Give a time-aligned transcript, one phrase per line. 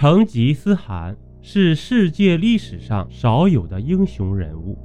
[0.00, 4.78] 成吉思汗是世界历史上少有的英雄人物，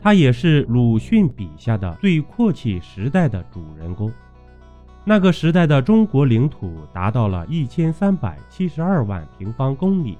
[0.00, 4.10] 他也是鲁迅笔下的最阔气时代的主人公。
[5.04, 10.16] 那个时代的中国领土达到了一千三百七十二万平方公里，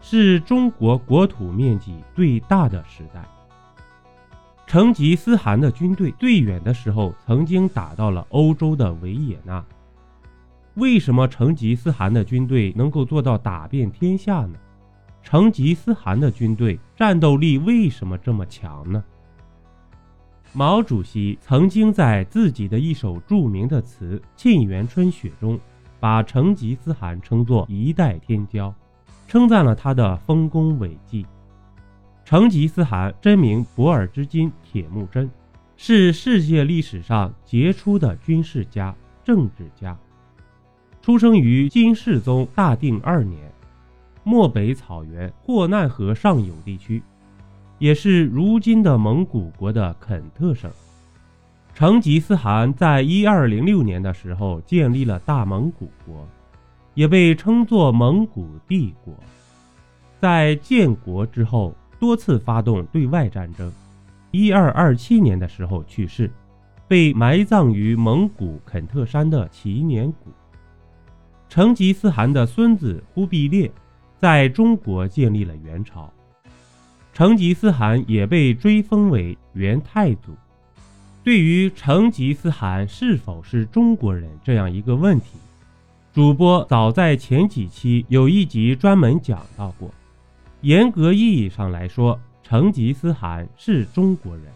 [0.00, 3.28] 是中国国土面积最大的时代。
[4.64, 9.64] 成吉思汗的军队最远的时候，曾经打到了欧洲的维也纳。
[10.78, 14.54] 为什么成吉思汗的军队能够做到打遍天下呢？
[15.24, 19.02] 成吉思汗的军队战斗力为什么这么强呢？
[20.52, 25.58] 毛主席曾经在自己的一首著名的词《沁园春·雪》中，
[25.98, 28.72] 把成吉思汗称作一代天骄，
[29.26, 31.26] 称赞了他的丰功伟绩。
[32.24, 35.28] 成吉思汗真名博尔之金铁木真，
[35.76, 39.98] 是世界历史上杰出的军事家、政治家。
[41.08, 43.50] 出生于金世宗大定二年，
[44.24, 47.02] 漠北草原霍难河上游地区，
[47.78, 50.70] 也是如今的蒙古国的肯特省。
[51.74, 56.28] 成吉思汗在一二零六年的时候建立了大蒙古国，
[56.92, 59.14] 也被称作蒙古帝国。
[60.20, 63.72] 在建国之后，多次发动对外战争。
[64.30, 66.30] 一二二七年的时候去世，
[66.86, 70.30] 被埋葬于蒙古肯特山的祈年谷。
[71.48, 73.70] 成吉思汗的孙子忽必烈
[74.18, 76.10] 在中国建立了元朝，
[77.12, 80.36] 成吉思汗也被追封为元太祖。
[81.24, 85.38] 对于成吉思汗是否是中国人这样一个问题，
[86.12, 89.90] 主播早在前几期有一集专门讲到过。
[90.62, 94.46] 严格意义上来说，成吉思汗是中国人。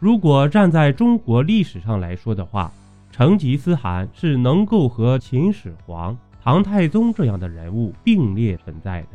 [0.00, 2.72] 如果站在中国历史上来说的话，
[3.16, 9.10] 成吉思汗是能够和秦始皇、唐太宗这样的人物并列存在的。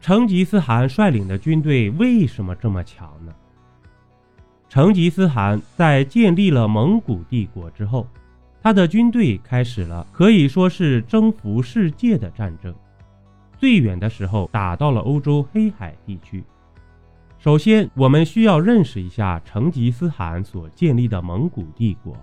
[0.00, 3.34] 成吉思汗率领的军队为什么这么强呢？
[4.66, 8.06] 成吉思汗在建立了蒙古帝国之后，
[8.62, 12.74] 他的军队开始了可以说是征服世界的战争，
[13.58, 16.42] 最远的时候打到了欧洲黑海地区。
[17.38, 22.16] 首先，我们需要认识一下成吉思汗所建立的蒙古帝国。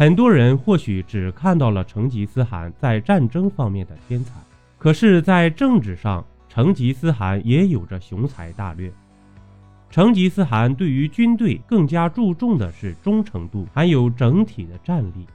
[0.00, 4.32] 很多人或许只看到了成吉思汗在战争方面的天才，
[4.78, 8.90] 可是，在政治上，成吉思汗也有着雄才大略。
[9.90, 15.26] 成吉思汗对于军队更加注重的是忠诚度，还有整体的战力。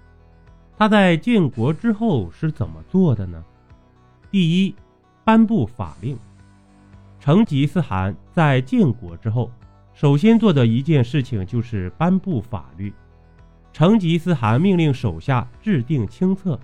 [0.76, 3.44] 他在建国之后是怎么做的呢？
[4.32, 4.74] 第一，
[5.24, 6.18] 颁布法令。
[7.20, 9.52] 成吉思汗在建国之后，
[9.94, 12.92] 首先做的一件事情就是颁布法律。
[13.75, 16.58] 成吉思汗命令手下制定清册。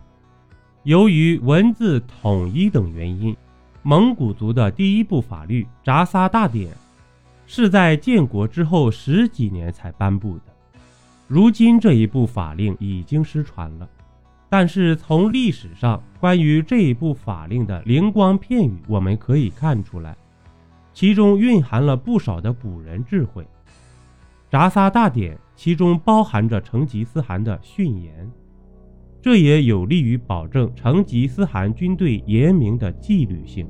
[0.83, 3.35] 由于文字统一等原因，
[3.83, 6.71] 蒙古族的第一部法律《札萨大典》
[7.45, 10.43] 是在建国之后十几年才颁布的。
[11.27, 13.89] 如今这一部法令已经失传了，
[14.47, 20.15] 但是从历史上关于这一部法令的灵光片语，我们可以看出来，
[20.93, 23.45] 其中蕴含了不少的古人智慧。
[24.51, 28.29] 札萨大典其中包含着成吉思汗的训言，
[29.21, 33.65] 这也有利于保证成吉思汗军队严明的纪律性。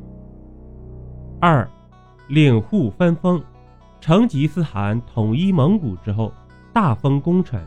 [1.39, 1.69] 二，
[2.29, 3.39] 领户分封。
[3.99, 6.33] 成吉思汗统一蒙古之后，
[6.73, 7.61] 大封功臣，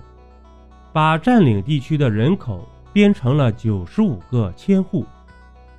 [0.93, 5.07] 把占领地区的人口编成了九十五个千户，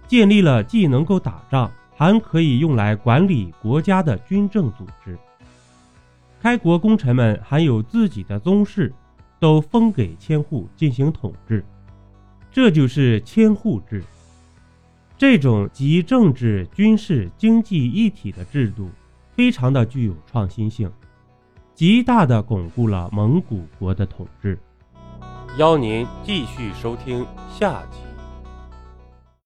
[0.07, 5.19] 建立了既能够打仗，还可以用来管理国家的军政组织。
[6.41, 8.93] 开国功臣们还有自己的宗室，
[9.39, 11.65] 都封给千户进行统治，
[12.51, 14.03] 这就是千户制。
[15.17, 18.89] 这种集政治、军事、经济一体的制度，
[19.31, 20.91] 非常的具有创新性，
[21.73, 24.59] 极大的巩固了蒙古国的统治。
[25.57, 28.04] 邀您继续收听下集。